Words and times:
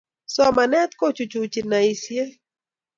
somanet 0.33 0.91
kochuchuchi 0.99 1.61
naisiet 1.69 2.29